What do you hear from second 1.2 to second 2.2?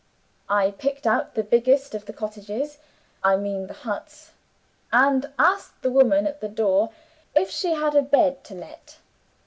the biggest of the